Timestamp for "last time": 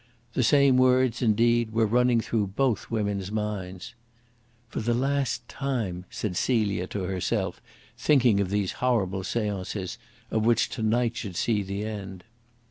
4.95-6.05